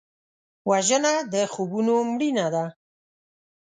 [0.69, 2.65] وژنه د خوبونو مړینه ده